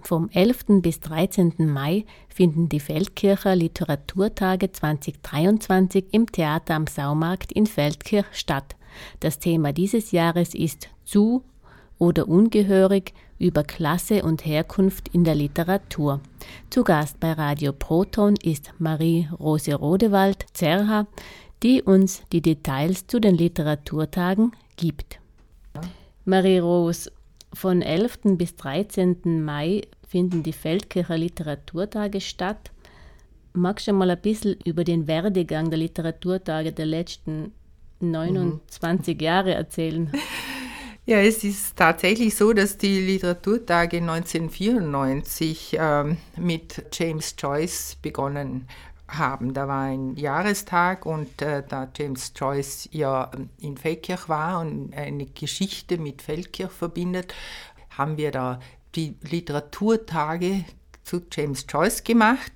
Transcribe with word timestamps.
Vom 0.00 0.30
11. 0.30 0.80
bis 0.80 1.00
13. 1.00 1.54
Mai 1.58 2.06
finden 2.28 2.70
die 2.70 2.80
Feldkircher 2.80 3.54
Literaturtage 3.54 4.72
2023 4.72 6.06
im 6.12 6.26
Theater 6.32 6.74
am 6.74 6.86
Saumarkt 6.86 7.52
in 7.52 7.66
Feldkirch 7.66 8.26
statt. 8.32 8.74
Das 9.20 9.38
Thema 9.38 9.72
dieses 9.72 10.10
Jahres 10.10 10.54
ist 10.54 10.88
Zu 11.04 11.44
oder 11.98 12.26
ungehörig 12.26 13.12
über 13.38 13.64
Klasse 13.64 14.22
und 14.22 14.46
Herkunft 14.46 15.08
in 15.08 15.24
der 15.24 15.34
Literatur. 15.34 16.20
Zu 16.70 16.84
Gast 16.84 17.20
bei 17.20 17.32
Radio 17.32 17.72
Proton 17.72 18.34
ist 18.42 18.72
Marie-Rose 18.78 19.74
Rodewald 19.74 20.46
Zerha, 20.54 21.06
die 21.62 21.82
uns 21.82 22.22
die 22.32 22.40
Details 22.40 23.06
zu 23.06 23.20
den 23.20 23.36
Literaturtagen 23.36 24.52
gibt. 24.76 25.20
Marie-Rose, 26.24 27.10
von 27.54 27.82
11. 27.82 28.20
bis 28.36 28.56
13. 28.56 29.44
Mai 29.44 29.82
finden 30.08 30.42
die 30.42 30.52
Feldkircher 30.52 31.16
Literaturtage 31.16 32.20
statt. 32.20 32.70
Magst 33.52 33.86
du 33.86 33.92
mal 33.92 34.10
ein 34.10 34.20
bisschen 34.20 34.56
über 34.64 34.84
den 34.84 35.06
Werdegang 35.06 35.70
der 35.70 35.78
Literaturtage 35.78 36.72
der 36.72 36.86
letzten 36.86 37.52
29 38.00 39.16
mhm. 39.16 39.22
Jahre 39.22 39.54
erzählen? 39.54 40.10
Ja, 41.04 41.18
es 41.18 41.42
ist 41.42 41.76
tatsächlich 41.76 42.36
so, 42.36 42.52
dass 42.52 42.78
die 42.78 43.00
Literaturtage 43.00 43.96
1994 43.96 45.76
ähm, 45.76 46.16
mit 46.36 46.84
James 46.92 47.34
Joyce 47.36 47.96
begonnen 48.00 48.68
haben. 49.18 49.54
Da 49.54 49.68
war 49.68 49.82
ein 49.82 50.16
Jahrestag 50.16 51.06
und 51.06 51.42
äh, 51.42 51.62
da 51.66 51.88
James 51.96 52.32
Joyce 52.34 52.88
ja 52.92 53.30
in 53.58 53.76
Feldkirch 53.76 54.28
war 54.28 54.60
und 54.60 54.94
eine 54.94 55.26
Geschichte 55.26 55.98
mit 55.98 56.22
Feldkirch 56.22 56.72
verbindet, 56.72 57.34
haben 57.90 58.16
wir 58.16 58.30
da 58.30 58.60
die 58.94 59.16
Literaturtage 59.22 60.64
zu 61.02 61.22
James 61.30 61.66
Joyce 61.68 62.04
gemacht 62.04 62.52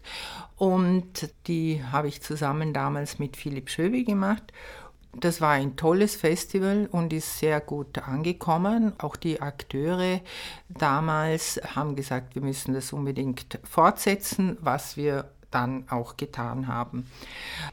und 0.56 1.30
die 1.46 1.82
habe 1.84 2.08
ich 2.08 2.22
zusammen 2.22 2.72
damals 2.72 3.18
mit 3.18 3.36
Philipp 3.36 3.68
Schöwe 3.68 4.04
gemacht. 4.04 4.52
Das 5.18 5.40
war 5.40 5.52
ein 5.52 5.76
tolles 5.76 6.14
Festival 6.14 6.88
und 6.92 7.12
ist 7.12 7.38
sehr 7.38 7.60
gut 7.60 7.98
angekommen. 7.98 8.92
Auch 8.98 9.16
die 9.16 9.40
Akteure 9.40 10.20
damals 10.68 11.58
haben 11.74 11.96
gesagt, 11.96 12.34
wir 12.34 12.42
müssen 12.42 12.74
das 12.74 12.92
unbedingt 12.92 13.58
fortsetzen, 13.64 14.58
was 14.60 14.98
wir 14.98 15.30
dann 15.56 15.84
auch 15.88 16.18
getan 16.18 16.68
haben. 16.68 17.06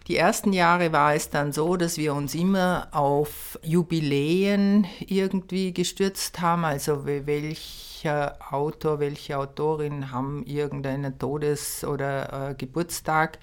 Die 0.08 0.16
ersten 0.16 0.54
Jahre 0.54 0.94
war 0.94 1.14
es 1.14 1.30
dann 1.30 1.52
so, 1.52 1.76
dass 1.76 1.98
wir 1.98 2.14
uns 2.14 2.34
immer 2.34 2.88
auf 2.92 3.60
Jubiläen 3.62 4.88
irgendwie 5.06 5.74
gestürzt 5.74 6.40
haben, 6.40 6.64
also 6.64 7.06
welcher 7.06 8.38
Autor, 8.52 9.00
welche 9.00 9.38
Autorin 9.38 10.12
haben 10.12 10.46
irgendeinen 10.46 11.20
Todes- 11.20 11.84
oder 11.84 12.52
äh, 12.52 12.56
Geburtstag 12.56 13.38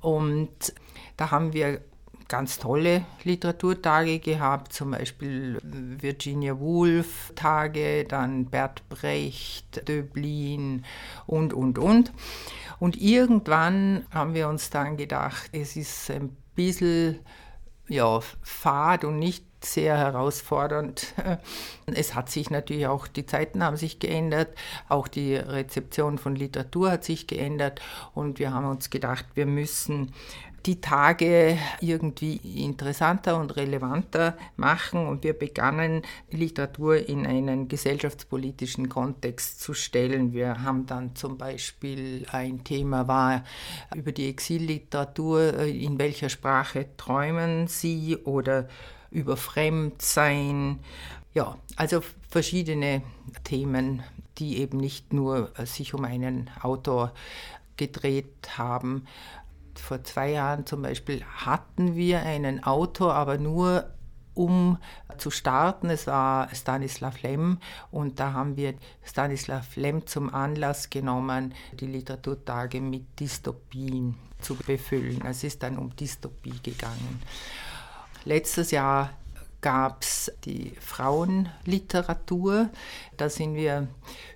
und 0.00 0.72
da 1.16 1.32
haben 1.32 1.52
wir 1.52 1.80
ganz 2.30 2.60
tolle 2.60 3.04
Literaturtage 3.24 4.20
gehabt, 4.20 4.72
zum 4.72 4.92
Beispiel 4.92 5.58
Virginia 5.62 6.58
Woolf 6.58 7.32
Tage, 7.34 8.04
dann 8.04 8.46
Bert 8.46 8.88
Brecht, 8.88 9.86
Döblin 9.88 10.84
und, 11.26 11.52
und, 11.52 11.76
und. 11.76 12.12
Und 12.80 13.00
irgendwann 13.00 14.06
haben 14.10 14.34
wir 14.34 14.48
uns 14.48 14.70
dann 14.70 14.96
gedacht, 14.96 15.50
es 15.52 15.76
ist 15.76 16.10
ein 16.10 16.36
bisschen 16.56 17.20
ja, 17.86 18.20
fad 18.42 19.04
und 19.04 19.18
nicht 19.18 19.44
sehr 19.64 19.96
herausfordernd. 19.98 21.14
Es 21.92 22.14
hat 22.14 22.30
sich 22.30 22.50
natürlich 22.50 22.86
auch, 22.86 23.08
die 23.08 23.26
Zeiten 23.26 23.62
haben 23.64 23.76
sich 23.76 23.98
geändert, 23.98 24.56
auch 24.88 25.08
die 25.08 25.34
Rezeption 25.34 26.18
von 26.18 26.36
Literatur 26.36 26.92
hat 26.92 27.04
sich 27.04 27.26
geändert 27.26 27.80
und 28.14 28.38
wir 28.38 28.54
haben 28.54 28.66
uns 28.66 28.90
gedacht, 28.90 29.26
wir 29.34 29.46
müssen 29.46 30.12
die 30.66 30.80
Tage 30.80 31.58
irgendwie 31.80 32.36
interessanter 32.64 33.38
und 33.38 33.56
relevanter 33.56 34.36
machen 34.56 35.06
und 35.06 35.24
wir 35.24 35.32
begannen 35.32 36.02
Literatur 36.30 37.08
in 37.08 37.26
einen 37.26 37.68
gesellschaftspolitischen 37.68 38.88
Kontext 38.88 39.60
zu 39.60 39.72
stellen. 39.72 40.32
Wir 40.32 40.62
haben 40.62 40.86
dann 40.86 41.16
zum 41.16 41.38
Beispiel 41.38 42.26
ein 42.30 42.62
Thema 42.64 43.08
war 43.08 43.44
über 43.94 44.12
die 44.12 44.28
Exilliteratur, 44.28 45.54
äh, 45.58 45.70
in 45.70 45.98
welcher 45.98 46.28
Sprache 46.28 46.86
träumen 46.96 47.66
Sie 47.66 48.18
oder 48.24 48.68
über 49.10 49.36
Fremdsein. 49.36 50.80
Ja, 51.32 51.56
also 51.76 52.02
verschiedene 52.28 53.02
Themen, 53.44 54.02
die 54.38 54.58
eben 54.58 54.78
nicht 54.78 55.12
nur 55.12 55.52
sich 55.64 55.94
um 55.94 56.04
einen 56.04 56.50
Autor 56.60 57.12
gedreht 57.76 58.58
haben, 58.58 59.06
vor 59.80 60.02
zwei 60.04 60.30
Jahren 60.30 60.66
zum 60.66 60.82
Beispiel 60.82 61.24
hatten 61.24 61.94
wir 61.96 62.22
einen 62.22 62.62
Autor, 62.64 63.14
aber 63.14 63.38
nur 63.38 63.90
um 64.34 64.78
zu 65.18 65.30
starten. 65.30 65.90
Es 65.90 66.06
war 66.06 66.54
Stanislav 66.54 67.20
Lem 67.22 67.58
und 67.90 68.20
da 68.20 68.32
haben 68.32 68.56
wir 68.56 68.74
Stanislav 69.04 69.76
Lem 69.76 70.06
zum 70.06 70.32
Anlass 70.32 70.90
genommen, 70.90 71.54
die 71.72 71.86
Literaturtage 71.86 72.80
mit 72.80 73.18
Dystopien 73.18 74.16
zu 74.40 74.54
befüllen. 74.54 75.22
Es 75.24 75.44
ist 75.44 75.62
dann 75.62 75.78
um 75.78 75.94
Dystopie 75.94 76.58
gegangen. 76.62 77.20
Letztes 78.24 78.70
Jahr 78.70 79.10
gab 79.60 80.02
es 80.02 80.32
die 80.44 80.72
Frauenliteratur. 80.80 82.70
Da 83.16 83.28
sind 83.28 83.54
wir 83.54 83.88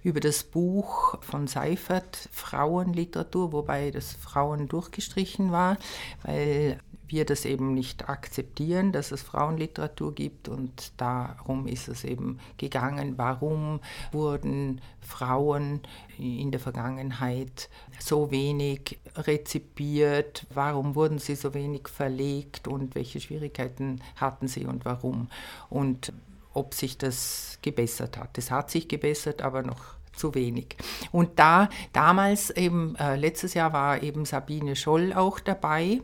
über 0.03 0.21
das 0.21 0.45
Buch 0.45 1.19
von 1.23 1.47
Seifert, 1.47 2.29
Frauenliteratur, 2.33 3.53
wobei 3.53 3.91
das 3.91 4.13
Frauen 4.13 4.69
durchgestrichen 4.69 5.53
war, 5.53 5.79
weil 6.23 6.79
wir 7.09 7.25
das 7.25 7.45
eben 7.45 7.75
nicht 7.75 8.09
akzeptieren, 8.09 8.93
dass 8.93 9.13
es 9.13 9.23
Frauenliteratur 9.23 10.15
gibt 10.15 10.49
und 10.49 10.93
darum 10.97 11.67
ist 11.67 11.89
es 11.89 12.05
eben 12.05 12.39
gegangen, 12.57 13.15
warum 13.17 13.81
wurden 14.13 14.81
Frauen 15.01 15.81
in 16.19 16.51
der 16.51 16.61
Vergangenheit 16.61 17.69
so 17.99 18.31
wenig 18.31 18.99
rezipiert, 19.17 20.47
warum 20.53 20.95
wurden 20.95 21.19
sie 21.19 21.35
so 21.35 21.55
wenig 21.55 21.89
verlegt 21.89 22.69
und 22.69 22.95
welche 22.95 23.21
Schwierigkeiten 23.21 24.01
hatten 24.17 24.49
sie 24.49 24.65
und 24.65 24.85
warum 24.85 25.29
und 25.71 26.13
ob 26.55 26.73
sich 26.73 26.97
das 26.97 27.59
gebessert 27.63 28.17
hat. 28.17 28.39
Es 28.39 28.51
hat 28.51 28.71
sich 28.71 28.89
gebessert, 28.89 29.43
aber 29.43 29.63
noch 29.63 29.95
zu 30.15 30.35
wenig. 30.35 30.77
Und 31.15 31.39
da 31.39 31.69
damals 31.93 32.51
eben, 32.51 32.97
äh, 32.97 33.15
letztes 33.15 33.55
Jahr 33.55 33.73
war 33.73 34.03
eben 34.03 34.25
Sabine 34.25 34.75
Scholl 34.75 35.13
auch 35.13 35.39
dabei 35.39 36.01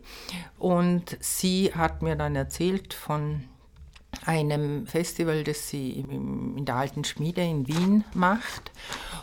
und 0.57 1.17
sie 1.19 1.75
hat 1.75 2.01
mir 2.01 2.15
dann 2.15 2.37
erzählt 2.37 2.95
von 2.95 3.43
einem 4.25 4.87
Festival, 4.87 5.43
das 5.43 5.69
sie 5.69 5.91
in 5.91 6.65
der 6.65 6.77
Alten 6.77 7.03
Schmiede 7.03 7.43
in 7.43 7.67
Wien 7.67 8.05
macht, 8.15 8.71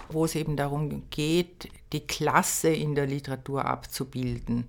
wo 0.10 0.26
es 0.26 0.36
eben 0.36 0.58
darum 0.58 1.04
geht, 1.10 1.70
die 1.94 2.06
Klasse 2.06 2.68
in 2.68 2.94
der 2.94 3.08
Literatur 3.08 3.64
abzubilden. 3.64 4.68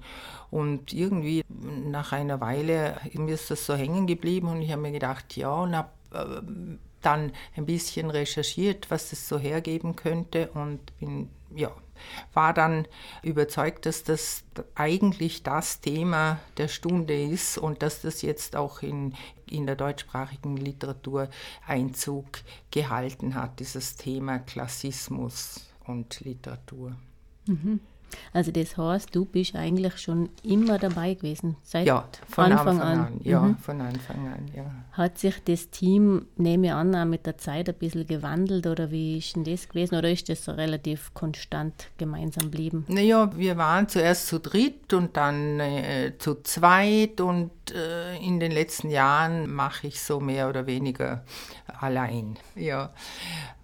Und 0.53 0.93
irgendwie 0.93 1.45
nach 1.49 2.13
einer 2.13 2.41
Weile 2.41 3.01
mir 3.15 3.35
ist 3.35 3.51
das 3.51 3.67
so 3.67 3.75
hängen 3.75 4.07
geblieben 4.07 4.47
und 4.47 4.63
ich 4.63 4.71
habe 4.71 4.83
mir 4.83 4.93
gedacht, 4.93 5.37
ja, 5.37 5.69
habe 5.75 5.91
äh, 6.13 6.79
dann 7.03 7.33
ein 7.57 7.67
bisschen 7.67 8.11
recherchiert, 8.11 8.91
was 8.91 9.13
es 9.13 9.29
so 9.29 9.39
hergeben 9.39 9.97
könnte 9.97 10.51
und 10.51 10.99
bin, 10.99 11.31
ja, 11.55 11.73
war 12.33 12.55
dann 12.55 12.87
überzeugt, 13.23 13.87
dass 13.87 14.05
das 14.05 14.45
eigentlich 14.75 15.43
das 15.43 15.81
Thema 15.81 16.41
der 16.57 16.69
Stunde 16.69 17.21
ist 17.21 17.59
und 17.59 17.83
dass 17.83 18.03
das 18.03 18.23
jetzt 18.23 18.57
auch 18.57 18.83
in, 18.83 19.15
in 19.51 19.67
der 19.67 19.77
deutschsprachigen 19.77 20.57
Literatur 20.57 21.29
Einzug 21.67 22.27
gehalten 22.71 23.35
hat, 23.35 23.61
dieses 23.61 23.97
Thema 23.97 24.39
Klassismus 24.39 25.69
und 25.87 26.21
Literatur. 26.21 26.97
Mhm. 27.47 27.81
Also 28.33 28.53
das 28.53 28.77
heißt, 28.77 29.15
du 29.15 29.25
bist 29.25 29.57
eigentlich 29.57 29.99
schon 29.99 30.31
immer 30.43 30.79
dabei 30.79 31.15
gewesen, 31.15 31.57
seit 31.63 31.87
ja, 31.87 32.09
von 32.29 32.45
Anfang, 32.45 32.81
Anfang 32.81 32.81
an. 32.81 32.99
an. 32.99 33.21
Ja, 33.23 33.43
mhm. 33.43 33.57
von 33.57 33.81
Anfang 33.81 34.29
an, 34.29 34.47
ja. 34.55 34.65
Hat 34.93 35.19
sich 35.19 35.43
das 35.45 35.71
Team, 35.71 36.27
nehme 36.37 36.69
ich 36.69 36.73
an, 36.73 36.95
auch 36.95 37.05
mit 37.05 37.27
der 37.27 37.39
Zeit 37.39 37.69
ein 37.69 37.75
bisschen 37.75 38.07
gewandelt 38.07 38.67
oder 38.67 38.91
wie 38.91 39.19
ist 39.19 39.37
denn 39.37 39.45
das 39.45 39.69
gewesen 39.69 39.97
oder 39.97 40.11
ist 40.11 40.29
das 40.29 40.49
relativ 40.49 41.13
konstant 41.15 41.89
gemeinsam 41.97 42.51
geblieben? 42.51 42.85
Naja, 42.89 43.31
wir 43.37 43.57
waren 43.57 43.89
zuerst 43.89 44.29
zu 44.29 44.41
dritt 44.41 44.93
und 44.93 45.17
dann 45.17 45.61
äh, 45.61 46.13
zu 46.19 46.43
zweit 46.43 47.21
und 47.21 47.51
äh, 47.75 48.17
in 48.17 48.41
den 48.41 48.53
letzten 48.53 48.91
Jahren 48.91 49.53
mache 49.53 49.87
ich 49.87 50.01
so 50.01 50.21
mehr 50.21 50.49
oder 50.49 50.67
weniger 50.67 51.25
allein. 51.81 52.39
Ja. 52.55 52.93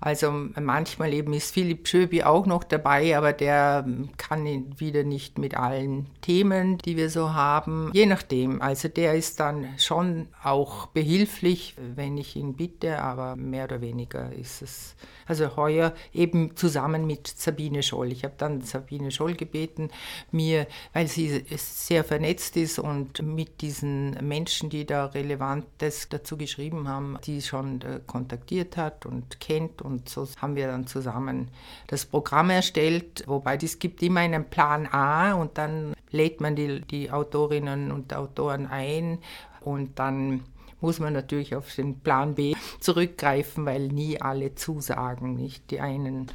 Also 0.00 0.30
manchmal 0.30 1.14
eben 1.14 1.32
ist 1.32 1.54
Philipp 1.54 1.88
Schöbi 1.88 2.22
auch 2.24 2.44
noch 2.44 2.62
dabei, 2.62 3.16
aber 3.16 3.32
der 3.32 3.86
kann 4.18 4.44
wieder 4.78 5.02
nicht 5.02 5.38
mit 5.38 5.56
allen 5.56 6.10
Themen, 6.20 6.76
die 6.78 6.96
wir 6.96 7.08
so 7.08 7.32
haben. 7.32 7.90
Je 7.94 8.04
nachdem. 8.04 8.60
Also 8.60 8.88
der 8.88 9.14
ist 9.14 9.40
dann 9.40 9.66
schon 9.78 10.28
auch 10.42 10.86
behilflich, 10.88 11.74
wenn 11.96 12.18
ich 12.18 12.36
ihn 12.36 12.54
bitte, 12.54 12.98
aber 13.00 13.36
mehr 13.36 13.64
oder 13.64 13.80
weniger 13.80 14.30
ist 14.32 14.60
es. 14.60 14.94
Also 15.26 15.56
heuer 15.56 15.94
eben 16.12 16.54
zusammen 16.54 17.06
mit 17.06 17.26
Sabine 17.26 17.82
Scholl. 17.82 18.12
Ich 18.12 18.24
habe 18.24 18.34
dann 18.36 18.60
Sabine 18.60 19.10
Scholl 19.10 19.34
gebeten, 19.34 19.88
mir, 20.30 20.66
weil 20.92 21.08
sie 21.08 21.44
sehr 21.56 22.04
vernetzt 22.04 22.58
ist 22.58 22.78
und 22.78 23.22
mit 23.22 23.62
diesen 23.62 23.93
Menschen, 24.20 24.70
die 24.70 24.84
da 24.86 25.06
Relevantes 25.06 26.08
dazu 26.08 26.36
geschrieben 26.36 26.88
haben, 26.88 27.18
die 27.24 27.42
schon 27.42 27.80
äh, 27.82 28.00
kontaktiert 28.06 28.76
hat 28.76 29.06
und 29.06 29.40
kennt. 29.40 29.82
Und 29.82 30.08
so 30.08 30.26
haben 30.40 30.56
wir 30.56 30.66
dann 30.66 30.86
zusammen 30.86 31.48
das 31.86 32.04
Programm 32.04 32.50
erstellt, 32.50 33.24
wobei 33.26 33.56
es 33.56 33.78
gibt 33.78 34.02
immer 34.02 34.20
einen 34.20 34.44
Plan 34.44 34.86
A 34.86 35.34
und 35.34 35.58
dann 35.58 35.94
lädt 36.10 36.40
man 36.40 36.56
die, 36.56 36.80
die 36.82 37.10
Autorinnen 37.10 37.90
und 37.90 38.14
Autoren 38.14 38.66
ein 38.66 39.18
und 39.60 39.98
dann 39.98 40.44
muss 40.84 41.00
man 41.00 41.14
natürlich 41.14 41.56
auf 41.56 41.74
den 41.74 42.00
Plan 42.00 42.34
B 42.34 42.54
zurückgreifen, 42.78 43.64
weil 43.64 43.88
nie 43.88 44.20
alle 44.20 44.54
zusagen. 44.54 45.34
Nicht? 45.34 45.70
Die 45.70 45.80
einen 45.80 46.26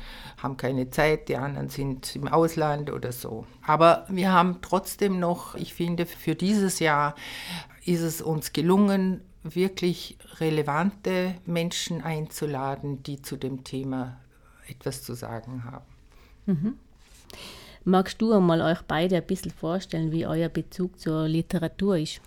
haben 0.41 0.57
keine 0.57 0.89
Zeit, 0.89 1.29
die 1.29 1.37
anderen 1.37 1.69
sind 1.69 2.15
im 2.15 2.27
Ausland 2.27 2.91
oder 2.91 3.11
so. 3.11 3.45
Aber 3.61 4.07
wir 4.09 4.31
haben 4.31 4.57
trotzdem 4.63 5.19
noch, 5.19 5.53
ich 5.53 5.75
finde, 5.75 6.07
für 6.07 6.33
dieses 6.33 6.79
Jahr 6.79 7.13
ist 7.85 8.01
es 8.01 8.23
uns 8.23 8.51
gelungen, 8.51 9.21
wirklich 9.43 10.17
relevante 10.39 11.35
Menschen 11.45 12.01
einzuladen, 12.03 13.03
die 13.03 13.21
zu 13.21 13.37
dem 13.37 13.63
Thema 13.63 14.17
etwas 14.67 15.03
zu 15.03 15.13
sagen 15.13 15.63
haben. 15.63 15.85
Mhm. 16.47 16.73
Magst 17.85 18.19
du 18.19 18.33
einmal 18.33 18.61
euch 18.61 18.81
beide 18.81 19.17
ein 19.17 19.27
bisschen 19.27 19.51
vorstellen, 19.51 20.11
wie 20.11 20.25
euer 20.25 20.49
Bezug 20.49 20.99
zur 20.99 21.27
Literatur 21.27 21.99
ist? 21.99 22.19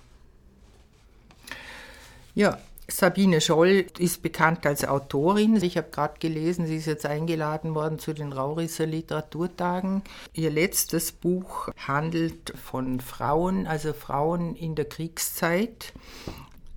Ja, 2.35 2.59
Sabine 2.89 3.41
Scholl 3.41 3.87
ist 3.99 4.23
bekannt 4.23 4.67
als 4.67 4.87
Autorin. 4.87 5.63
Ich 5.63 5.77
habe 5.77 5.91
gerade 5.91 6.19
gelesen, 6.19 6.67
sie 6.67 6.77
ist 6.77 6.87
jetzt 6.87 7.05
eingeladen 7.05 7.75
worden 7.75 7.99
zu 7.99 8.15
den 8.15 8.33
Raurisser 8.33 8.87
Literaturtagen. 8.87 10.03
Ihr 10.33 10.51
letztes 10.51 11.13
Buch 11.13 11.69
handelt 11.87 12.55
von 12.57 13.01
Frauen, 13.01 13.67
also 13.67 13.93
Frauen 13.93 14.57
in 14.57 14.75
der 14.75 14.87
Kriegszeit. 14.87 15.93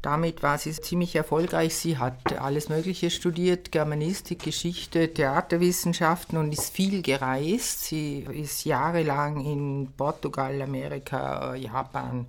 Damit 0.02 0.44
war 0.44 0.60
sie 0.60 0.72
ziemlich 0.72 1.16
erfolgreich. 1.16 1.76
Sie 1.76 1.98
hat 1.98 2.40
alles 2.40 2.70
Mögliche 2.70 3.10
studiert, 3.10 3.72
Germanistik, 3.72 4.44
Geschichte, 4.44 5.12
Theaterwissenschaften 5.12 6.38
und 6.38 6.52
ist 6.52 6.70
viel 6.70 7.02
gereist. 7.02 7.86
Sie 7.86 8.20
ist 8.20 8.66
jahrelang 8.66 9.44
in 9.44 9.92
Portugal, 9.98 10.62
Amerika, 10.62 11.56
Japan 11.56 12.28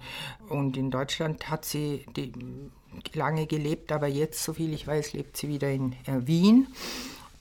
und 0.49 0.76
in 0.79 0.90
Deutschland 0.90 1.50
hat 1.50 1.67
sie 1.67 2.06
die 2.17 2.32
lange 3.14 3.46
gelebt, 3.46 3.93
aber 3.93 4.06
jetzt, 4.06 4.43
soviel 4.43 4.72
ich 4.72 4.87
weiß, 4.87 5.12
lebt 5.12 5.37
sie 5.37 5.48
wieder 5.48 5.70
in 5.70 5.93
äh, 6.06 6.26
Wien. 6.26 6.69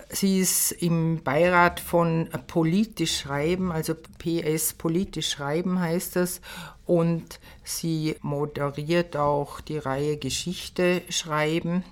Sie 0.09 0.39
ist 0.39 0.71
im 0.71 1.23
Beirat 1.23 1.79
von 1.79 2.29
Politisch 2.47 3.19
Schreiben, 3.19 3.71
also 3.71 3.95
PS 4.19 4.73
Politisch 4.73 5.29
Schreiben 5.29 5.79
heißt 5.79 6.15
das, 6.15 6.41
und 6.85 7.39
sie 7.63 8.15
moderiert 8.21 9.17
auch 9.17 9.61
die 9.61 9.79
Reihe 9.79 10.17
Geschichte 10.17 11.01
schreiben 11.09 11.83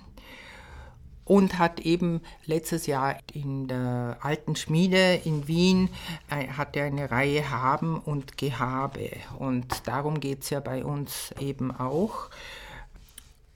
und 1.24 1.58
hat 1.58 1.80
eben 1.80 2.20
letztes 2.44 2.86
Jahr 2.86 3.16
in 3.32 3.66
der 3.66 4.18
alten 4.20 4.56
Schmiede 4.56 5.20
in 5.24 5.48
Wien 5.48 5.88
äh, 6.30 6.48
hatte 6.48 6.82
eine 6.82 7.10
Reihe 7.10 7.50
Haben 7.50 7.98
und 7.98 8.36
Gehabe. 8.36 9.10
Und 9.38 9.86
darum 9.86 10.20
geht 10.20 10.42
es 10.42 10.50
ja 10.50 10.60
bei 10.60 10.84
uns 10.84 11.34
eben 11.40 11.70
auch 11.70 12.30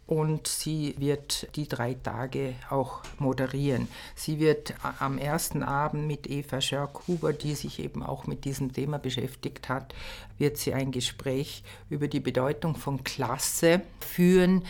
und 0.08 0.48
sie 0.48 0.94
wird 0.98 1.54
die 1.54 1.68
drei 1.68 1.92
Tage 1.92 2.54
auch 2.70 3.02
moderieren. 3.18 3.88
Sie 4.14 4.40
wird 4.40 4.74
am 4.98 5.18
ersten 5.18 5.62
Abend 5.62 6.06
mit 6.06 6.26
Eva 6.28 6.62
Schörk-Huber, 6.62 7.34
die 7.34 7.54
sich 7.54 7.78
eben 7.78 8.02
auch 8.02 8.26
mit 8.26 8.46
diesem 8.46 8.72
Thema 8.72 8.98
beschäftigt 8.98 9.68
hat, 9.68 9.94
wird 10.38 10.56
sie 10.56 10.72
ein 10.72 10.92
Gespräch 10.92 11.62
über 11.90 12.08
die 12.08 12.20
Bedeutung 12.20 12.74
von 12.74 13.04
Klasse 13.04 13.82
führen. 14.00 14.64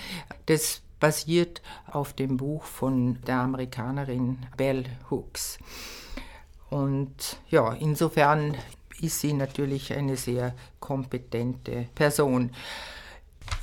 Das 0.47 0.83
basiert 0.99 1.63
auf 1.87 2.15
dem 2.15 2.37
Buch 2.37 2.65
von 2.65 3.23
der 3.25 3.37
Amerikanerin 3.37 4.39
Bell 4.57 4.87
Hooks. 5.09 5.59
Und 6.69 7.39
ja, 7.49 7.75
insofern 7.75 8.57
ist 9.01 9.21
sie 9.21 9.35
natürlich 9.35 9.93
eine 9.93 10.17
sehr 10.17 10.53
kompetente 10.81 11.87
Person. 11.95 12.51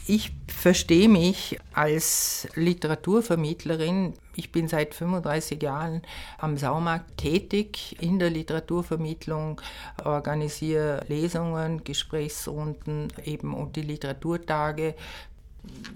Ich 0.08 0.32
verstehe 0.48 1.10
mich 1.10 1.60
als 1.74 2.48
Literaturvermittlerin. 2.54 4.14
Ich 4.36 4.52
bin 4.52 4.68
seit 4.68 4.94
35 4.94 5.62
Jahren 5.62 6.04
am 6.38 6.58
Saumarkt 6.58 7.18
tätig 7.18 7.96
in 8.00 8.20
der 8.20 8.30
Literaturvermittlung, 8.30 9.62
organisiere 10.04 11.04
Lesungen, 11.08 11.84
Gesprächsrunden 11.84 13.12
eben 13.24 13.56
und 13.56 13.76
die 13.76 13.82
Literaturtage. 13.82 14.94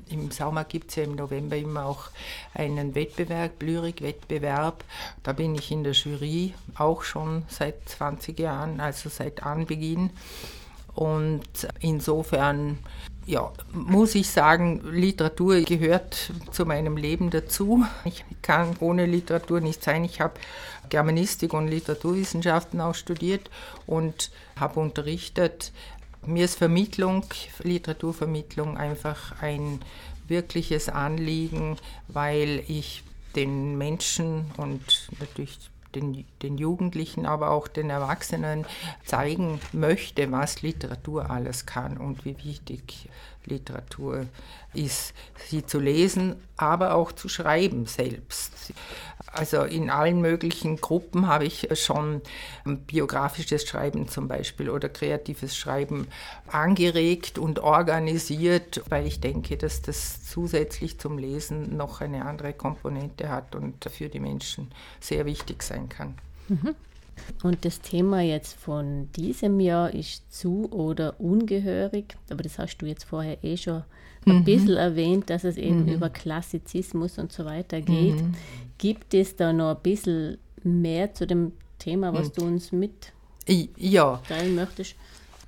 Im 0.10 0.32
Saumarkt 0.32 0.72
gibt 0.72 0.90
es 0.90 0.96
ja 0.96 1.04
im 1.04 1.16
November 1.16 1.56
immer 1.56 1.86
auch 1.86 2.10
einen 2.56 2.96
Wettbewerb, 2.96 3.62
Lyrik-Wettbewerb. 3.62 4.84
Da 5.22 5.34
bin 5.34 5.54
ich 5.54 5.72
in 5.72 5.84
der 5.84 5.94
Jury 5.94 6.56
auch 6.76 7.04
schon 7.04 7.44
seit 7.48 7.88
20 7.88 8.40
Jahren, 8.40 8.80
also 8.80 9.10
seit 9.10 9.44
Anbeginn. 9.44 10.10
Und 10.96 11.68
insofern 11.80 12.80
ja, 13.30 13.54
muss 13.74 14.16
ich 14.16 14.28
sagen, 14.28 14.82
Literatur 14.92 15.62
gehört 15.62 16.32
zu 16.52 16.66
meinem 16.66 16.98
Leben 16.98 17.30
dazu. 17.30 17.86
Ich 18.04 18.26
kann 18.42 18.76
ohne 18.80 19.06
Literatur 19.06 19.62
nicht 19.62 19.84
sein. 19.84 20.04
Ich 20.04 20.20
habe 20.20 20.34
Germanistik 20.90 21.54
und 21.54 21.68
Literaturwissenschaften 21.68 22.82
auch 22.82 22.96
studiert 22.96 23.52
und 23.86 24.32
habe 24.60 24.80
unterrichtet. 24.80 25.72
Mir 26.26 26.46
ist 26.46 26.58
Vermittlung, 26.58 27.26
Literaturvermittlung 27.62 28.78
einfach 28.78 29.40
ein 29.44 29.80
wirkliches 30.28 30.90
Anliegen, 30.90 31.78
weil 32.08 32.64
ich 32.68 33.04
den 33.36 33.78
Menschen 33.78 34.46
und 34.58 35.08
natürlich 35.20 35.70
den, 35.96 36.26
den 36.42 36.58
Jugendlichen, 36.58 37.26
aber 37.26 37.52
auch 37.52 37.68
den 37.68 37.90
Erwachsenen 37.90 38.66
zeigen 39.06 39.60
möchte, 39.72 40.32
was 40.32 40.62
Literatur 40.62 41.30
alles 41.30 41.66
kann 41.66 41.98
und 41.98 42.26
wie 42.26 42.38
wichtig 42.44 43.10
Literatur 43.50 44.26
ist, 44.74 45.14
sie 45.48 45.66
zu 45.66 45.80
lesen, 45.80 46.36
aber 46.58 46.96
auch 46.96 47.12
zu 47.12 47.28
schreiben 47.28 47.86
selbst. 47.86 48.74
Also 49.32 49.64
in 49.64 49.90
allen 49.90 50.22
möglichen 50.22 50.78
Gruppen 50.78 51.28
habe 51.28 51.46
ich 51.46 51.68
schon 51.74 52.22
biografisches 52.66 53.68
Schreiben 53.68 54.08
zum 54.08 54.28
Beispiel 54.28 54.70
oder 54.70 54.90
kreatives 54.90 55.56
Schreiben 55.56 56.08
angeregt 56.48 57.38
und 57.38 57.60
organisiert, 57.60 58.82
weil 58.90 59.06
ich 59.06 59.20
denke, 59.20 59.58
dass 59.58 59.82
das 59.82 60.24
zusätzlich 60.24 61.00
zum 61.00 61.18
Lesen 61.18 61.78
noch 61.78 62.02
eine 62.02 62.26
andere 62.26 62.54
Komponente 62.54 63.30
hat 63.30 63.56
und 63.56 63.86
für 63.86 64.10
die 64.10 64.20
Menschen 64.20 64.72
sehr 65.00 65.26
wichtig 65.26 65.64
sein 65.64 65.90
kann. 65.90 66.16
Mhm. 66.48 66.76
Und 67.44 67.64
das 67.66 67.82
Thema 67.82 68.22
jetzt 68.22 68.58
von 68.58 69.10
diesem 69.14 69.60
Jahr 69.60 69.94
ist 69.94 70.32
zu 70.34 70.72
oder 70.72 71.20
ungehörig, 71.20 72.16
aber 72.30 72.44
das 72.44 72.60
hast 72.60 72.78
du 72.78 72.86
jetzt 72.86 73.04
vorher 73.06 73.44
eh 73.44 73.58
schon 73.58 73.84
ein 74.26 74.40
mhm. 74.40 74.44
bisschen 74.44 74.78
erwähnt, 74.78 75.30
dass 75.30 75.44
es 75.44 75.58
eben 75.58 75.84
mhm. 75.84 75.94
über 75.94 76.10
Klassizismus 76.10 77.18
und 77.18 77.32
so 77.32 77.46
weiter 77.46 77.82
geht. 77.82 78.22
Mhm. 78.22 78.34
Gibt 78.78 79.14
es 79.14 79.36
da 79.36 79.54
noch 79.54 79.76
ein 79.76 79.82
bisschen 79.82 80.38
mehr 80.64 81.14
zu 81.14 81.26
dem 81.26 81.54
Thema, 81.78 82.14
was 82.14 82.28
mhm. 82.30 82.34
du 82.34 82.46
uns 82.46 82.72
mitteilen 82.72 83.70
ja. 83.78 84.22
möchtest? 84.54 84.96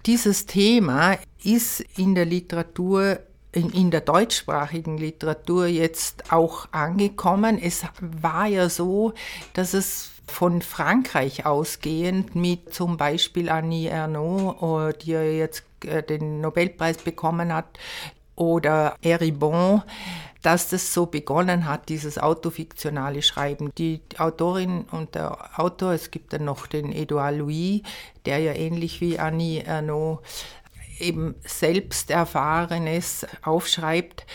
Dieses 0.05 0.45
Thema 0.45 1.17
ist 1.43 1.81
in 1.97 2.15
der 2.15 2.25
Literatur 2.25 3.19
in, 3.53 3.69
in, 3.71 3.91
der 3.91 4.01
deutschsprachigen 4.01 4.97
Literatur 4.97 5.67
jetzt 5.67 6.31
auch 6.31 6.69
angekommen. 6.71 7.59
Es 7.61 7.83
war 7.99 8.47
ja 8.47 8.69
so, 8.69 9.13
dass 9.53 9.73
es 9.73 10.10
von 10.27 10.61
Frankreich 10.61 11.45
ausgehend 11.45 12.35
mit 12.35 12.73
zum 12.73 12.97
Beispiel 12.97 13.49
Annie 13.49 13.89
Ernaux, 13.89 14.89
äh, 14.89 14.93
die 14.97 15.11
jetzt 15.11 15.63
äh, 15.85 16.03
den 16.03 16.41
Nobelpreis 16.41 16.97
bekommen 16.97 17.53
hat, 17.53 17.77
oder 18.35 18.95
Eribon, 19.01 19.83
dass 20.41 20.69
das 20.69 20.93
so 20.93 21.05
begonnen 21.05 21.65
hat, 21.65 21.89
dieses 21.89 22.17
autofiktionale 22.17 23.21
Schreiben. 23.21 23.71
Die 23.77 24.01
Autorin 24.17 24.85
und 24.91 25.13
der 25.13 25.59
Autor, 25.59 25.93
es 25.93 26.09
gibt 26.09 26.33
dann 26.33 26.45
noch 26.45 26.65
den 26.65 26.91
Edouard 26.91 27.37
Louis, 27.37 27.81
der 28.25 28.39
ja 28.39 28.53
ähnlich 28.53 28.99
wie 29.01 29.19
Annie 29.19 29.63
Ernaux 29.63 30.21
eben 30.99 31.35
Selbsterfahrenes 31.43 33.27
aufschreibt. 33.43 34.25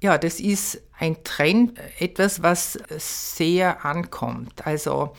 Ja, 0.00 0.16
das 0.16 0.38
ist 0.38 0.80
ein 0.96 1.24
Trend, 1.24 1.78
etwas, 1.98 2.42
was 2.42 2.78
sehr 2.98 3.84
ankommt. 3.84 4.64
Also 4.64 5.14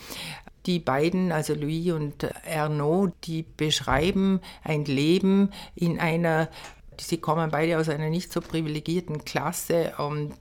die 0.66 0.80
beiden, 0.80 1.32
also 1.32 1.54
Louis 1.54 1.92
und 1.92 2.24
Ernaud, 2.46 3.14
die 3.26 3.44
beschreiben 3.44 4.40
ein 4.64 4.86
Leben 4.86 5.52
in 5.76 6.00
einer 6.00 6.50
Sie 7.00 7.18
kommen 7.18 7.52
beide 7.52 7.78
aus 7.78 7.90
einer 7.90 8.10
nicht 8.10 8.32
so 8.32 8.42
privilegierten 8.42 9.26
Klasse 9.26 9.94
und 9.98 10.34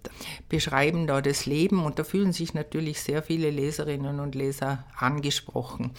beschreiben 0.48 1.06
da 1.06 1.20
das 1.20 1.46
Leben 1.46 1.84
und 1.84 1.98
da 1.98 2.04
fühlen 2.04 2.32
sich 2.32 2.54
natürlich 2.54 3.00
sehr 3.00 3.22
viele 3.22 3.50
Leserinnen 3.50 4.20
und 4.20 4.34
Leser 4.34 4.84
angesprochen. 4.96 5.92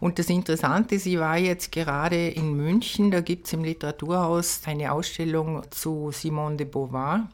Und 0.00 0.18
das 0.18 0.28
Interessante, 0.28 0.98
sie 0.98 1.18
war 1.18 1.38
jetzt 1.38 1.72
gerade 1.72 2.28
in 2.28 2.54
München, 2.54 3.10
da 3.10 3.20
gibt 3.20 3.46
es 3.46 3.52
im 3.52 3.64
Literaturhaus 3.64 4.62
eine 4.66 4.92
Ausstellung 4.92 5.62
zu 5.70 6.10
Simone 6.12 6.56
de 6.56 6.66
Beauvoir 6.66 7.28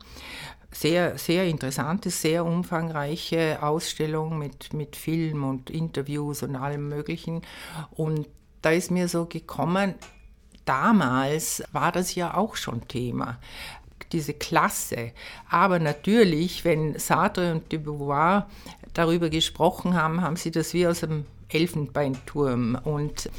sehr, 0.72 1.16
sehr 1.16 1.46
interessante, 1.46 2.10
sehr 2.10 2.44
umfangreiche 2.44 3.62
Ausstellung 3.62 4.38
mit, 4.38 4.74
mit 4.74 4.94
Film 4.94 5.44
und 5.44 5.70
Interviews 5.70 6.42
und 6.42 6.56
allem 6.56 6.88
Möglichen. 6.88 7.42
Und 7.92 8.28
da 8.62 8.70
ist 8.70 8.90
mir 8.90 9.08
so 9.08 9.26
gekommen, 9.26 9.94
damals 10.66 11.62
war 11.72 11.92
das 11.92 12.14
ja 12.14 12.34
auch 12.34 12.56
schon 12.56 12.86
Thema 12.88 13.38
diese 14.12 14.34
Klasse. 14.34 15.12
Aber 15.48 15.78
natürlich, 15.78 16.64
wenn 16.64 16.98
Sartre 16.98 17.52
und 17.52 17.72
de 17.72 17.78
Beauvoir 17.78 18.48
darüber 18.94 19.28
gesprochen 19.30 19.94
haben, 19.94 20.22
haben 20.22 20.36
sie 20.36 20.50
das 20.50 20.74
wie 20.74 20.86
aus 20.86 21.00
dem 21.00 21.24
Elfenbeinturm 21.48 22.78
und 22.82 23.30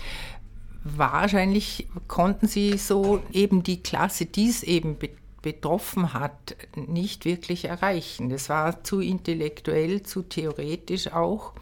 wahrscheinlich 0.84 1.88
konnten 2.08 2.48
sie 2.48 2.78
so 2.78 3.22
eben 3.34 3.64
die 3.64 3.84
Klasse, 3.84 4.26
die 4.26 4.50
es 4.50 4.64
eben 4.64 4.98
betroffen 5.42 6.14
hat, 6.14 6.56
nicht 6.76 7.26
wirklich 7.26 7.66
erreichen. 7.66 8.30
Das 8.30 8.50
war 8.50 8.84
zu 8.84 9.02
intellektuell, 9.02 10.04
zu 10.04 10.22
theoretisch 10.22 11.12
auch. 11.12 11.54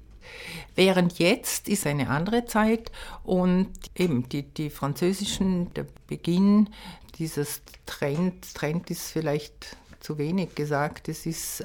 Während 0.76 1.20
jetzt 1.20 1.68
ist 1.70 1.88
eine 1.88 2.10
andere 2.10 2.46
Zeit 2.46 2.92
und 3.24 3.72
eben 3.96 4.28
die, 4.30 4.44
die 4.44 4.70
französischen, 4.70 5.74
der 5.74 5.86
Beginn 6.08 6.70
dieses 7.18 7.62
Trend, 7.86 8.54
Trend 8.54 8.90
ist 8.92 9.12
vielleicht 9.12 9.78
zu 10.00 10.18
wenig 10.18 10.56
gesagt, 10.56 11.08
es 11.10 11.26
ist 11.26 11.64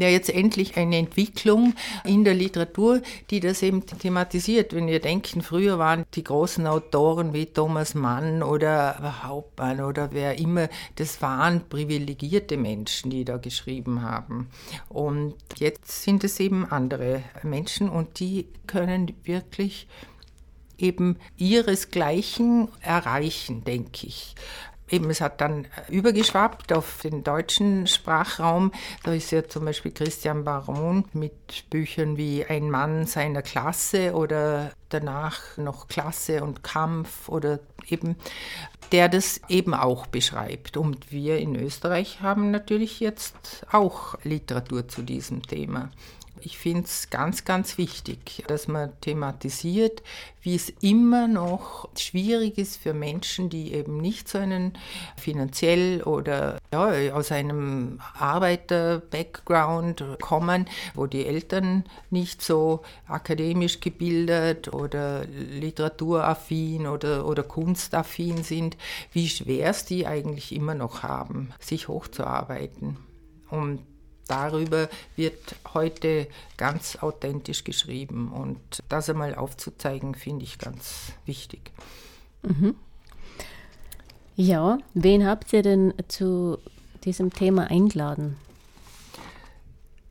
ja 0.00 0.08
jetzt 0.08 0.30
endlich 0.30 0.76
eine 0.76 0.96
Entwicklung 0.96 1.74
in 2.04 2.24
der 2.24 2.34
Literatur, 2.34 3.02
die 3.30 3.40
das 3.40 3.62
eben 3.62 3.84
thematisiert. 3.86 4.74
Wenn 4.74 4.86
wir 4.86 5.00
denken, 5.00 5.42
früher 5.42 5.78
waren 5.78 6.04
die 6.14 6.24
großen 6.24 6.66
Autoren 6.66 7.32
wie 7.32 7.46
Thomas 7.46 7.94
Mann 7.94 8.42
oder 8.42 9.22
Hauptmann 9.22 9.80
oder 9.80 10.10
wer 10.12 10.38
immer, 10.38 10.68
das 10.96 11.20
waren 11.22 11.68
privilegierte 11.68 12.56
Menschen, 12.56 13.10
die 13.10 13.24
da 13.24 13.36
geschrieben 13.36 14.02
haben. 14.02 14.48
Und 14.88 15.34
jetzt 15.58 16.02
sind 16.02 16.24
es 16.24 16.40
eben 16.40 16.64
andere 16.70 17.22
Menschen 17.42 17.88
und 17.88 18.18
die 18.20 18.46
können 18.66 19.12
wirklich 19.24 19.86
eben 20.78 21.16
ihresgleichen 21.36 22.68
erreichen, 22.80 23.62
denke 23.64 24.06
ich 24.06 24.34
eben, 24.92 25.10
es 25.10 25.20
hat 25.20 25.40
dann 25.40 25.66
übergeschwappt 25.88 26.72
auf 26.72 27.00
den 27.02 27.24
deutschen 27.24 27.86
Sprachraum. 27.86 28.72
Da 29.02 29.12
ist 29.12 29.30
ja 29.30 29.48
zum 29.48 29.64
Beispiel 29.64 29.92
Christian 29.92 30.44
Baron 30.44 31.04
mit 31.12 31.68
Büchern 31.70 32.16
wie 32.16 32.44
Ein 32.44 32.70
Mann 32.70 33.06
seiner 33.06 33.42
Klasse 33.42 34.14
oder 34.14 34.72
danach 34.90 35.56
noch 35.56 35.88
Klasse 35.88 36.44
und 36.44 36.62
Kampf 36.62 37.28
oder 37.28 37.60
eben, 37.88 38.16
der 38.92 39.08
das 39.08 39.40
eben 39.48 39.74
auch 39.74 40.06
beschreibt. 40.06 40.76
Und 40.76 41.10
wir 41.10 41.38
in 41.38 41.56
Österreich 41.56 42.20
haben 42.20 42.50
natürlich 42.50 43.00
jetzt 43.00 43.66
auch 43.72 44.14
Literatur 44.22 44.86
zu 44.88 45.02
diesem 45.02 45.42
Thema. 45.42 45.90
Ich 46.44 46.58
finde 46.58 46.82
es 46.84 47.08
ganz, 47.08 47.44
ganz 47.44 47.78
wichtig, 47.78 48.42
dass 48.48 48.66
man 48.66 48.90
thematisiert, 49.00 50.02
wie 50.40 50.56
es 50.56 50.70
immer 50.80 51.28
noch 51.28 51.88
schwierig 51.96 52.58
ist 52.58 52.78
für 52.78 52.94
Menschen, 52.94 53.48
die 53.48 53.72
eben 53.72 53.98
nicht 53.98 54.28
so 54.28 54.38
einen 54.38 54.72
finanziell 55.16 56.02
oder 56.02 56.58
ja, 56.72 57.14
aus 57.14 57.30
einem 57.30 58.00
Arbeiter-Background 58.18 60.04
kommen, 60.20 60.66
wo 60.94 61.06
die 61.06 61.26
Eltern 61.26 61.84
nicht 62.10 62.42
so 62.42 62.82
akademisch 63.06 63.78
gebildet 63.78 64.72
oder 64.74 65.24
literaturaffin 65.24 66.88
oder, 66.88 67.24
oder 67.24 67.44
kunstaffin 67.44 68.42
sind, 68.42 68.76
wie 69.12 69.28
schwer 69.28 69.70
es 69.70 69.84
die 69.84 70.08
eigentlich 70.08 70.52
immer 70.52 70.74
noch 70.74 71.04
haben, 71.04 71.50
sich 71.60 71.86
hochzuarbeiten. 71.86 72.96
Und 73.48 73.80
darüber 74.26 74.88
wird 75.16 75.56
heute 75.74 76.28
ganz 76.56 76.96
authentisch 76.96 77.64
geschrieben. 77.64 78.32
Und 78.32 78.60
das 78.88 79.08
einmal 79.10 79.34
aufzuzeigen, 79.34 80.14
finde 80.14 80.44
ich 80.44 80.58
ganz 80.58 81.12
wichtig. 81.26 81.72
Mhm. 82.42 82.74
Ja, 84.34 84.78
wen 84.94 85.26
habt 85.26 85.52
ihr 85.52 85.62
denn 85.62 85.92
zu 86.08 86.58
diesem 87.04 87.32
Thema 87.32 87.68
eingeladen? 87.70 88.36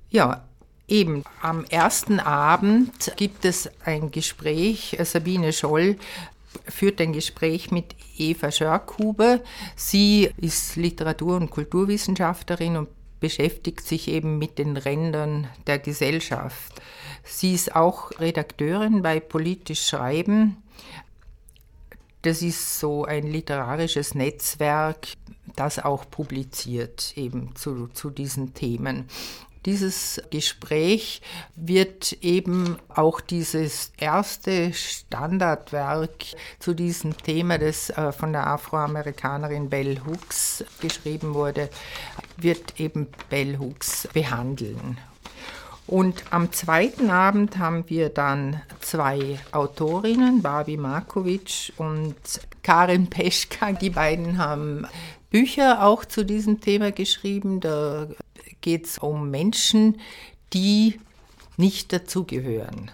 Ja, 0.10 0.44
eben 0.88 1.24
am 1.42 1.66
ersten 1.66 2.20
Abend 2.20 3.14
gibt 3.16 3.46
es 3.46 3.70
ein 3.84 4.12
Gespräch. 4.12 4.98
Sabine 5.04 5.54
Scholl 5.54 5.98
führt 6.66 7.00
ein 7.02 7.14
Gespräch 7.14 7.72
mit 7.72 7.96
Eva 8.18 8.52
Schörkhuber. 8.52 9.40
Sie 9.76 10.30
ist 10.38 10.76
Literatur- 10.76 11.38
und 11.38 11.50
Kulturwissenschaftlerin 11.50 12.78
und 12.78 12.90
beschäftigt 13.22 13.88
sich 13.88 14.10
eben 14.10 14.38
mit 14.38 14.58
den 14.58 14.76
Rändern 14.76 15.48
der 15.68 15.80
Gesellschaft. 15.80 16.82
Sie 17.24 17.54
ist 17.54 17.74
auch 17.76 18.12
Redakteurin 18.20 19.02
bei 19.02 19.22
Politisch 19.22 19.88
Schreiben. 19.88 20.58
Das 22.24 22.42
ist 22.42 22.80
so 22.80 23.06
ein 23.06 23.24
literarisches 23.24 24.14
Netzwerk, 24.16 25.08
das 25.56 25.80
auch 25.80 26.10
publiziert 26.10 27.14
eben 27.16 27.56
zu, 27.56 27.88
zu 27.88 28.10
diesen 28.10 28.54
Themen. 28.54 29.08
Dieses 29.66 30.22
Gespräch 30.32 31.22
wird 31.56 32.14
eben 32.22 32.78
auch 32.90 33.22
dieses 33.22 33.92
erste 33.98 34.74
Standardwerk 34.74 36.26
zu 36.60 36.74
diesem 36.74 37.16
Thema, 37.16 37.60
das 37.60 37.92
äh, 37.92 38.12
von 38.12 38.34
der 38.34 38.48
Afroamerikanerin 38.48 39.70
Bell 39.70 40.02
Hooks 40.06 40.64
geschrieben 40.80 41.36
wurde, 41.36 41.70
wird 42.38 42.80
eben 42.80 43.08
Bell 43.30 43.60
Hooks 43.60 44.08
behandeln. 44.14 44.98
Und 45.86 46.24
am 46.32 46.52
zweiten 46.52 47.10
Abend 47.10 47.58
haben 47.58 47.84
wir 47.88 48.10
dann 48.10 48.62
zwei 48.80 49.40
Autorinnen, 49.52 50.42
Barbie 50.42 50.78
Markovic 50.78 51.74
und 51.78 52.16
Karin 52.64 53.10
Peschka. 53.10 53.74
Die 53.74 53.90
beiden 53.90 54.38
haben 54.38 54.88
Bücher 55.30 55.84
auch 55.84 56.06
zu 56.06 56.24
diesem 56.24 56.62
Thema 56.62 56.92
geschrieben. 56.92 57.60
Da 57.60 58.08
geht 58.62 58.86
es 58.86 58.98
um 58.98 59.30
Menschen, 59.30 60.00
die 60.54 61.00
nicht 61.58 61.94
dazugehören. 61.94 62.92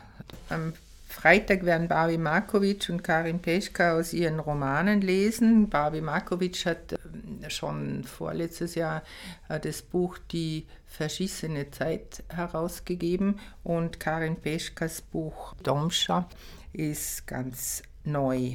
Am 0.49 0.73
Freitag 1.07 1.65
werden 1.65 1.87
Barbie 1.87 2.19
Markovic 2.19 2.89
und 2.89 3.03
Karin 3.03 3.39
Peschka 3.39 3.97
aus 3.97 4.13
ihren 4.13 4.39
Romanen 4.39 5.01
lesen. 5.01 5.67
Barbie 5.67 6.01
Markovic 6.01 6.65
hat 6.65 6.93
äh, 6.93 7.49
schon 7.49 8.03
vorletztes 8.03 8.75
Jahr 8.75 9.01
äh, 9.49 9.59
das 9.59 9.81
Buch 9.81 10.19
Die 10.31 10.67
verschissene 10.85 11.71
Zeit 11.71 12.23
herausgegeben 12.29 13.39
und 13.63 13.99
Karin 13.99 14.35
Peschkas 14.35 15.01
Buch 15.01 15.55
Domscha 15.63 16.29
ist 16.71 17.25
ganz 17.25 17.81
neu. 18.03 18.51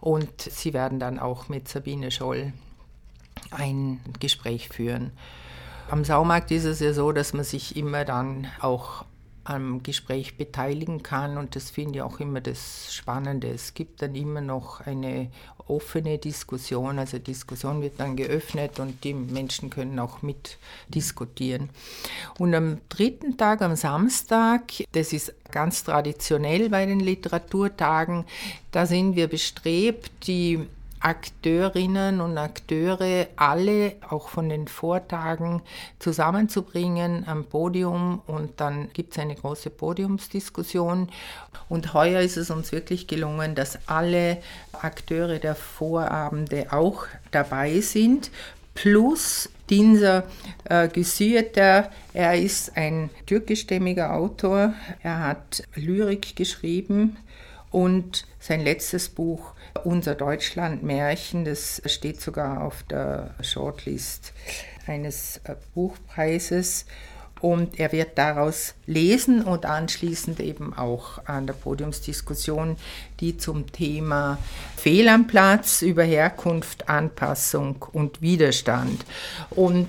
Und 0.00 0.42
sie 0.42 0.72
werden 0.72 0.98
dann 0.98 1.20
auch 1.20 1.48
mit 1.48 1.68
Sabine 1.68 2.10
Scholl 2.10 2.52
ein 3.50 4.00
Gespräch 4.18 4.68
führen. 4.70 5.12
Am 5.90 6.04
Saumarkt 6.04 6.50
ist 6.50 6.64
es 6.64 6.80
ja 6.80 6.92
so, 6.92 7.12
dass 7.12 7.32
man 7.32 7.44
sich 7.44 7.76
immer 7.76 8.04
dann 8.04 8.46
auch 8.60 9.04
am 9.44 9.82
Gespräch 9.82 10.36
beteiligen 10.36 11.02
kann 11.02 11.36
und 11.36 11.56
das 11.56 11.70
finde 11.70 11.96
ich 11.96 12.02
auch 12.02 12.20
immer 12.20 12.40
das 12.40 12.94
Spannende. 12.94 13.48
Es 13.48 13.74
gibt 13.74 14.00
dann 14.00 14.14
immer 14.14 14.40
noch 14.40 14.80
eine 14.82 15.30
offene 15.66 16.18
Diskussion, 16.18 16.98
also 16.98 17.18
Diskussion 17.18 17.82
wird 17.82 17.98
dann 17.98 18.16
geöffnet 18.16 18.78
und 18.78 19.02
die 19.04 19.14
Menschen 19.14 19.70
können 19.70 19.98
auch 19.98 20.20
mitdiskutieren. 20.22 21.70
Und 22.38 22.54
am 22.54 22.78
dritten 22.88 23.36
Tag, 23.36 23.62
am 23.62 23.76
Samstag, 23.76 24.72
das 24.92 25.12
ist 25.12 25.34
ganz 25.50 25.84
traditionell 25.84 26.68
bei 26.68 26.86
den 26.86 27.00
Literaturtagen, 27.00 28.24
da 28.70 28.86
sind 28.86 29.16
wir 29.16 29.28
bestrebt, 29.28 30.10
die 30.26 30.66
Akteurinnen 31.02 32.20
und 32.20 32.38
Akteure 32.38 33.26
alle 33.36 33.96
auch 34.08 34.28
von 34.28 34.48
den 34.48 34.68
Vortagen 34.68 35.62
zusammenzubringen 35.98 37.26
am 37.26 37.44
Podium 37.44 38.22
und 38.26 38.60
dann 38.60 38.88
gibt 38.92 39.12
es 39.12 39.18
eine 39.18 39.34
große 39.34 39.70
Podiumsdiskussion. 39.70 41.08
Und 41.68 41.92
heuer 41.92 42.20
ist 42.20 42.36
es 42.36 42.50
uns 42.50 42.70
wirklich 42.70 43.08
gelungen, 43.08 43.54
dass 43.54 43.78
alle 43.88 44.38
Akteure 44.72 45.38
der 45.38 45.56
Vorabende 45.56 46.72
auch 46.72 47.06
dabei 47.32 47.80
sind, 47.80 48.30
plus 48.74 49.50
Dinser 49.70 50.24
äh, 50.64 50.88
Güsüeter, 50.88 51.90
er 52.12 52.38
ist 52.38 52.76
ein 52.76 53.10
türkischstämmiger 53.26 54.14
Autor, 54.14 54.74
er 55.02 55.20
hat 55.20 55.62
Lyrik 55.74 56.36
geschrieben 56.36 57.16
und 57.70 58.26
sein 58.38 58.60
letztes 58.60 59.08
Buch 59.08 59.54
unser 59.84 60.14
Deutschland-Märchen, 60.14 61.44
das 61.44 61.82
steht 61.86 62.20
sogar 62.20 62.62
auf 62.62 62.82
der 62.84 63.34
Shortlist 63.40 64.32
eines 64.86 65.40
äh, 65.44 65.54
Buchpreises. 65.74 66.86
Und 67.40 67.80
er 67.80 67.90
wird 67.90 68.18
daraus 68.18 68.74
lesen 68.86 69.42
und 69.42 69.66
anschließend 69.66 70.38
eben 70.38 70.74
auch 70.74 71.26
an 71.26 71.48
der 71.48 71.54
Podiumsdiskussion, 71.54 72.76
die 73.18 73.36
zum 73.36 73.72
Thema 73.72 74.38
Fehl 74.76 75.08
am 75.08 75.26
Platz 75.26 75.82
über 75.82 76.04
Herkunft, 76.04 76.88
Anpassung 76.88 77.84
und 77.92 78.22
Widerstand. 78.22 79.04
Und 79.50 79.88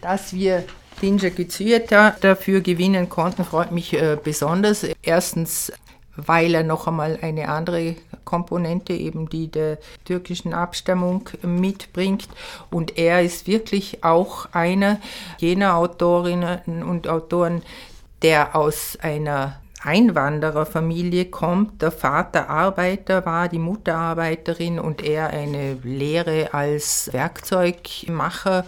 dass 0.00 0.32
wir 0.32 0.62
Dinja 1.02 1.30
Gezüeta 1.30 2.16
dafür 2.20 2.60
gewinnen 2.60 3.08
konnten, 3.08 3.44
freut 3.44 3.72
mich 3.72 3.92
äh, 3.94 4.16
besonders. 4.22 4.86
Erstens 5.02 5.72
weil 6.16 6.54
er 6.54 6.62
noch 6.62 6.86
einmal 6.86 7.18
eine 7.22 7.48
andere 7.48 7.96
Komponente, 8.30 8.92
eben 8.92 9.28
die 9.28 9.48
der 9.48 9.78
türkischen 10.04 10.54
Abstammung 10.54 11.28
mitbringt. 11.42 12.28
Und 12.70 12.96
er 12.96 13.22
ist 13.22 13.48
wirklich 13.48 14.04
auch 14.04 14.46
einer 14.52 15.00
jener 15.38 15.74
Autorinnen 15.74 16.84
und 16.84 17.08
Autoren, 17.08 17.62
der 18.22 18.54
aus 18.54 18.96
einer 19.02 19.60
Einwandererfamilie 19.82 21.24
kommt. 21.26 21.82
Der 21.82 21.90
Vater 21.90 22.48
Arbeiter 22.50 23.24
war, 23.24 23.48
die 23.48 23.58
Mutter 23.58 23.96
Arbeiterin 23.96 24.78
und 24.78 25.02
er 25.02 25.30
eine 25.30 25.74
Lehre 25.82 26.52
als 26.52 27.10
Werkzeugmacher 27.12 28.64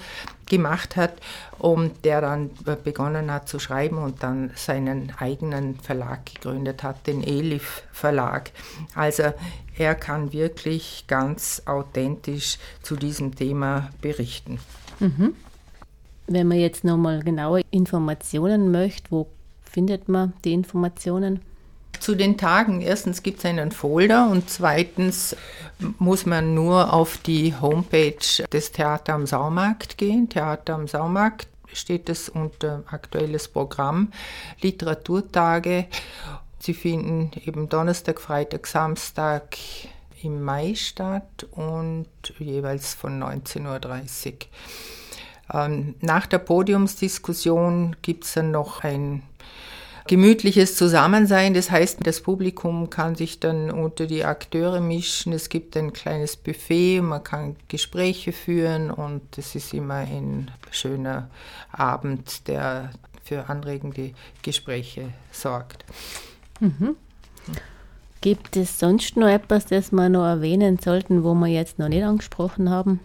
gemacht 0.47 0.97
hat 0.97 1.15
und 1.59 2.05
der 2.05 2.21
dann 2.21 2.51
begonnen 2.85 3.31
hat 3.31 3.49
zu 3.49 3.59
schreiben 3.59 3.99
und 3.99 4.23
dann 4.23 4.51
seinen 4.55 5.13
eigenen 5.19 5.77
Verlag 5.77 6.27
gegründet 6.27 6.83
hat, 6.83 7.07
den 7.07 7.23
Elif 7.23 7.83
Verlag. 7.93 8.51
Also 8.95 9.33
er 9.77 9.95
kann 9.95 10.33
wirklich 10.33 11.05
ganz 11.07 11.63
authentisch 11.67 12.59
zu 12.83 12.97
diesem 12.97 13.35
Thema 13.35 13.91
berichten. 14.01 14.59
Mhm. 15.01 15.35
Wenn 16.27 16.49
man 16.49 16.59
jetzt 16.59 16.85
nochmal 16.85 17.23
genaue 17.23 17.63
Informationen 17.71 18.71
möchte, 18.71 19.11
wo 19.11 19.29
findet 19.63 20.09
man 20.09 20.33
die 20.45 20.53
Informationen? 20.53 21.41
Zu 22.03 22.17
den 22.17 22.37
Tagen, 22.37 22.81
erstens 22.81 23.23
gibt 23.23 23.39
es 23.39 23.45
einen 23.45 23.71
Folder 23.71 24.29
und 24.29 24.51
zweitens 24.51 25.37
muss 26.01 26.27
man 26.27 26.53
nur 26.53 26.93
auf 26.93 27.17
die 27.19 27.55
Homepage 27.55 28.43
des 28.53 28.73
Theater 28.73 29.15
am 29.15 29.25
Saumarkt 29.25 29.99
gehen. 29.99 30.29
Theater 30.29 30.75
am 30.75 30.89
Saumarkt 30.89 31.47
steht 31.73 32.09
es 32.09 32.29
unter 32.29 32.83
aktuelles 32.91 33.47
Programm, 33.47 34.11
Literaturtage. 34.63 35.87
Sie 36.59 36.75
finden 36.75 37.31
eben 37.47 37.69
Donnerstag, 37.69 38.21
Freitag, 38.21 38.67
Samstag 38.67 39.57
im 40.25 40.43
Mai 40.43 40.75
statt 40.75 41.47
und 41.53 42.09
jeweils 42.41 42.95
von 42.95 43.23
19.30 43.23 44.33
Uhr. 44.33 44.35
Ähm, 45.55 45.95
nach 46.01 46.27
der 46.27 46.39
Podiumsdiskussion 46.39 47.95
gibt 48.03 48.25
es 48.25 48.35
dann 48.35 48.51
noch 48.51 48.83
ein 48.83 49.23
gemütliches 50.07 50.77
Zusammensein. 50.77 51.55
Das 51.55 51.71
heißt, 51.71 51.99
das 52.05 52.21
Publikum 52.21 52.91
kann 52.91 53.15
sich 53.15 53.41
dann 53.41 53.71
unter 53.71 54.07
die 54.07 54.25
Akteure 54.25 54.81
mischen. 54.81 55.33
Es 55.33 55.49
gibt 55.49 55.77
ein 55.77 55.93
kleines 55.93 56.37
Buffet, 56.37 57.01
man 57.01 57.23
kann 57.23 57.57
Gespräche 57.69 58.33
führen 58.33 58.91
und 58.91 59.39
es 59.39 59.55
ist 59.55 59.75
immer 59.75 59.95
ein 59.95 60.51
schöner 60.71 61.31
Abend, 61.71 62.49
der 62.49 62.91
für 63.25 63.49
anregende 63.49 64.13
Gespräche 64.43 65.13
sorgt. 65.31 65.85
Mhm. 66.61 66.97
Gibt 68.21 68.57
es 68.57 68.79
sonst 68.79 69.17
noch 69.17 69.29
etwas, 69.29 69.67
das 69.67 69.91
wir 69.91 70.09
noch 70.09 70.25
erwähnen 70.25 70.79
sollten, 70.79 71.25
wo 71.25 71.35
wir 71.35 71.49
jetzt 71.49 71.79
noch 71.79 71.89
nicht 71.89 72.05
angesprochen 72.05 72.71
haben? 72.71 73.01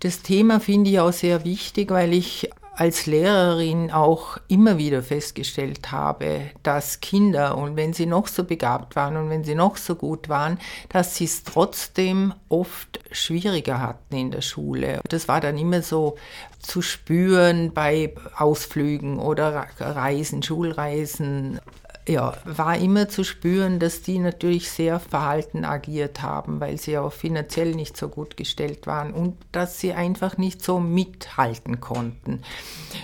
Das 0.00 0.22
Thema 0.22 0.60
finde 0.60 0.90
ich 0.90 1.00
auch 1.00 1.12
sehr 1.12 1.44
wichtig, 1.44 1.90
weil 1.90 2.12
ich 2.12 2.50
als 2.76 3.06
Lehrerin 3.06 3.90
auch 3.90 4.36
immer 4.48 4.76
wieder 4.76 5.02
festgestellt 5.02 5.90
habe, 5.92 6.50
dass 6.62 7.00
Kinder, 7.00 7.56
und 7.56 7.74
wenn 7.74 7.94
sie 7.94 8.04
noch 8.04 8.28
so 8.28 8.44
begabt 8.44 8.96
waren 8.96 9.16
und 9.16 9.30
wenn 9.30 9.44
sie 9.44 9.54
noch 9.54 9.78
so 9.78 9.94
gut 9.94 10.28
waren, 10.28 10.58
dass 10.90 11.16
sie 11.16 11.24
es 11.24 11.42
trotzdem 11.42 12.34
oft 12.50 13.00
schwieriger 13.10 13.80
hatten 13.80 14.14
in 14.14 14.30
der 14.30 14.42
Schule. 14.42 15.00
Das 15.08 15.26
war 15.26 15.40
dann 15.40 15.56
immer 15.56 15.80
so 15.80 16.16
zu 16.58 16.82
spüren 16.82 17.72
bei 17.72 18.14
Ausflügen 18.36 19.18
oder 19.18 19.68
Reisen, 19.78 20.42
Schulreisen, 20.42 21.60
ja, 22.08 22.34
war 22.44 22.76
immer 22.76 23.08
zu 23.08 23.24
spüren, 23.24 23.80
dass 23.80 24.02
die 24.02 24.20
natürlich 24.20 24.70
sehr 24.70 25.00
verhalten 25.00 25.64
agiert 25.64 26.22
haben, 26.22 26.60
weil 26.60 26.78
sie 26.78 26.98
auch 26.98 27.12
finanziell 27.12 27.74
nicht 27.74 27.96
so 27.96 28.08
gut 28.08 28.36
gestellt 28.36 28.86
waren 28.86 29.12
und 29.12 29.36
dass 29.50 29.80
sie 29.80 29.92
einfach 29.92 30.38
nicht 30.38 30.62
so 30.62 30.78
mithalten 30.78 31.80
konnten. 31.80 32.42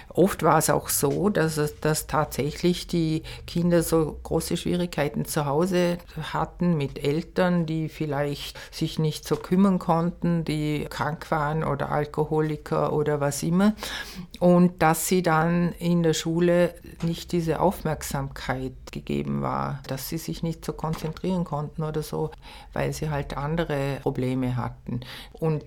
Oft 0.08 0.44
war 0.44 0.58
es 0.58 0.70
auch 0.70 0.88
so, 0.88 1.30
dass, 1.30 1.56
es, 1.56 1.80
dass 1.80 2.06
tatsächlich 2.06 2.86
die 2.86 3.22
Kinder 3.46 3.82
so 3.82 4.20
große 4.22 4.56
Schwierigkeiten 4.56 5.24
zu 5.24 5.46
Hause 5.46 5.98
hatten 6.32 6.76
mit 6.76 7.02
Eltern, 7.02 7.66
die 7.66 7.88
vielleicht 7.88 8.56
sich 8.72 9.00
nicht 9.00 9.26
so 9.26 9.34
kümmern 9.34 9.80
konnten, 9.80 10.44
die 10.44 10.86
krank 10.88 11.30
waren 11.30 11.64
oder 11.64 11.90
Alkoholiker 11.90 12.92
oder 12.92 13.20
was 13.20 13.42
immer. 13.42 13.74
Und 14.38 14.82
dass 14.82 15.08
sie 15.08 15.22
dann 15.22 15.72
in 15.72 16.04
der 16.04 16.14
Schule 16.14 16.74
nicht 17.02 17.32
diese 17.32 17.60
Aufmerksamkeit 17.60 18.72
gegeben 18.92 19.42
war, 19.42 19.80
dass 19.88 20.08
sie 20.08 20.18
sich 20.18 20.42
nicht 20.42 20.64
so 20.64 20.72
konzentrieren 20.72 21.44
konnten 21.44 21.82
oder 21.82 22.02
so, 22.02 22.30
weil 22.72 22.92
sie 22.92 23.10
halt 23.10 23.36
andere 23.36 23.98
Probleme 24.02 24.56
hatten. 24.56 25.00
Und 25.32 25.64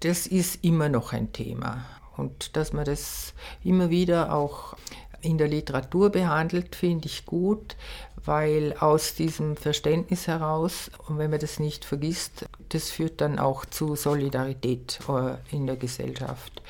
das 0.00 0.26
ist 0.26 0.64
immer 0.64 0.88
noch 0.88 1.12
ein 1.12 1.32
Thema. 1.32 1.84
Und 2.16 2.56
dass 2.56 2.72
man 2.72 2.84
das 2.84 3.34
immer 3.62 3.90
wieder 3.90 4.34
auch 4.34 4.76
in 5.20 5.38
der 5.38 5.48
Literatur 5.48 6.10
behandelt, 6.10 6.74
finde 6.74 7.06
ich 7.06 7.24
gut, 7.26 7.76
weil 8.24 8.74
aus 8.78 9.14
diesem 9.14 9.56
Verständnis 9.56 10.26
heraus, 10.26 10.90
und 11.06 11.18
wenn 11.18 11.30
man 11.30 11.40
das 11.40 11.58
nicht 11.58 11.84
vergisst, 11.84 12.46
das 12.68 12.90
führt 12.90 13.20
dann 13.20 13.38
auch 13.38 13.64
zu 13.64 13.96
Solidarität 13.96 14.98
äh, 15.08 15.54
in 15.54 15.66
der 15.66 15.76
Gesellschaft. 15.76 16.62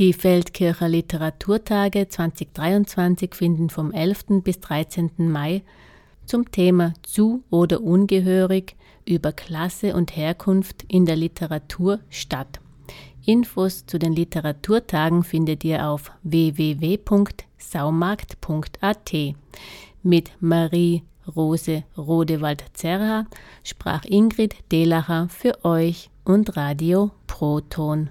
Die 0.00 0.12
Feldkircher 0.14 0.88
Literaturtage 0.88 2.08
2023 2.08 3.34
finden 3.34 3.68
vom 3.68 3.92
11. 3.92 4.42
bis 4.42 4.58
13. 4.60 5.10
Mai 5.18 5.62
zum 6.24 6.50
Thema 6.50 6.94
Zu- 7.02 7.44
oder 7.50 7.82
Ungehörig 7.82 8.76
über 9.04 9.32
Klasse 9.32 9.94
und 9.94 10.16
Herkunft 10.16 10.86
in 10.88 11.04
der 11.04 11.16
Literatur 11.16 12.00
statt. 12.08 12.60
Infos 13.26 13.84
zu 13.84 13.98
den 13.98 14.14
Literaturtagen 14.14 15.22
findet 15.22 15.64
ihr 15.64 15.86
auf 15.86 16.12
www.saumarkt.at. 16.22 19.12
Mit 20.02 20.30
Marie 20.40 21.02
Rose 21.36 21.84
Rodewald-Zerra 21.98 23.26
sprach 23.62 24.06
Ingrid 24.06 24.54
Delacher 24.72 25.28
für 25.28 25.62
euch 25.62 26.08
und 26.24 26.56
Radio 26.56 27.10
Proton. 27.26 28.08